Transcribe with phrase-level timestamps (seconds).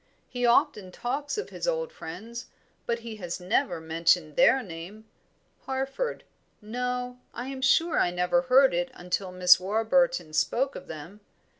[0.27, 2.47] "He often talks of his old friends,
[2.87, 5.05] but he has never mentioned their name.
[5.67, 6.23] Harford
[6.59, 11.19] no, I am sure I never heard it until Miss Warburton spoke of them.